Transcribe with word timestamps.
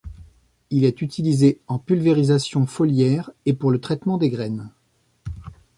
Il 0.71 0.83
est 0.83 1.03
utilisé 1.03 1.61
en 1.67 1.77
pulvérisation 1.77 2.65
foliaire 2.65 3.29
et 3.45 3.53
pour 3.53 3.69
le 3.69 3.79
traitement 3.79 4.17
des 4.17 4.31
graines. 4.31 4.71